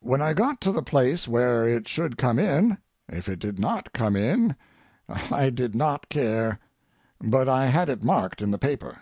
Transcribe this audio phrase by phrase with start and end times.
[0.00, 2.76] When I got to the place where it should come in,
[3.08, 4.56] if it did not come in
[5.08, 6.58] I did not care,
[7.18, 8.98] but I had it marked in the paper.